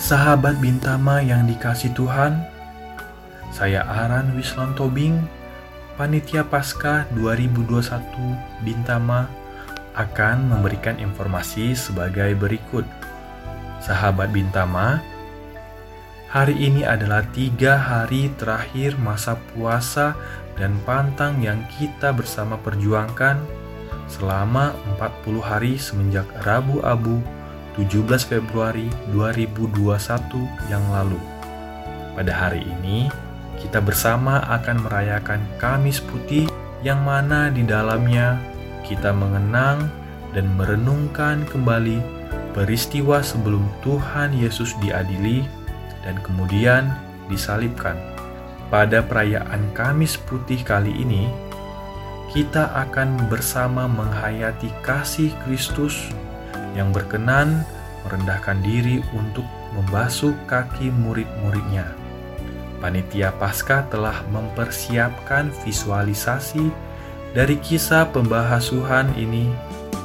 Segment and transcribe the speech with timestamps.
[0.00, 2.40] Sahabat Bintama yang dikasih Tuhan,
[3.52, 5.20] saya Aran Wislan Tobing,
[6.00, 8.08] Panitia Paskah 2021
[8.64, 9.28] Bintama
[9.92, 12.88] akan memberikan informasi sebagai berikut.
[13.84, 15.04] Sahabat Bintama,
[16.32, 20.16] hari ini adalah tiga hari terakhir masa puasa
[20.56, 23.36] dan pantang yang kita bersama perjuangkan
[24.08, 27.20] selama 40 hari semenjak Rabu Abu
[27.80, 29.88] 17 Februari 2021
[30.68, 31.16] yang lalu.
[32.12, 33.08] Pada hari ini,
[33.56, 36.44] kita bersama akan merayakan Kamis Putih
[36.84, 38.36] yang mana di dalamnya
[38.84, 39.88] kita mengenang
[40.36, 42.04] dan merenungkan kembali
[42.52, 45.48] peristiwa sebelum Tuhan Yesus diadili
[46.04, 46.92] dan kemudian
[47.32, 47.96] disalibkan.
[48.68, 51.32] Pada perayaan Kamis Putih kali ini,
[52.28, 56.12] kita akan bersama menghayati kasih Kristus
[56.74, 57.66] yang berkenan
[58.06, 59.44] merendahkan diri untuk
[59.76, 61.86] membasuh kaki murid-muridnya.
[62.80, 66.72] Panitia Paskah telah mempersiapkan visualisasi
[67.36, 69.52] dari kisah pembahasuhan ini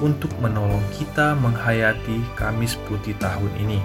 [0.03, 3.79] untuk menolong kita menghayati Kamis Putih tahun ini.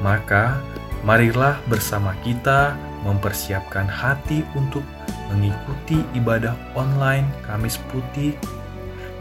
[0.00, 0.56] Maka,
[1.04, 4.82] marilah bersama kita mempersiapkan hati untuk
[5.28, 8.34] mengikuti ibadah online Kamis Putih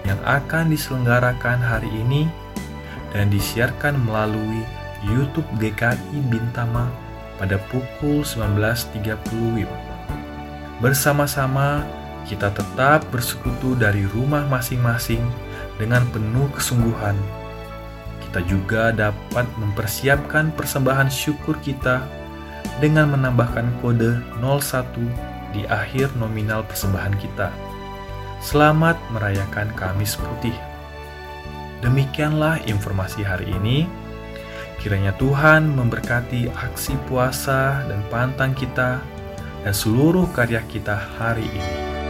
[0.07, 2.25] yang akan diselenggarakan hari ini
[3.11, 4.63] dan disiarkan melalui
[5.03, 6.87] YouTube GKI Bintama
[7.41, 9.17] pada pukul 19.30
[9.57, 9.71] WIB.
[10.81, 11.85] Bersama-sama
[12.25, 15.21] kita tetap bersekutu dari rumah masing-masing
[15.81, 17.17] dengan penuh kesungguhan.
[18.21, 22.05] Kita juga dapat mempersiapkan persembahan syukur kita
[22.77, 27.51] dengan menambahkan kode 01 di akhir nominal persembahan kita.
[28.39, 30.55] Selamat merayakan Kamis Putih.
[31.81, 33.89] Demikianlah informasi hari ini.
[34.77, 39.01] Kiranya Tuhan memberkati aksi puasa dan pantang kita
[39.61, 42.00] dan seluruh karya kita hari ini.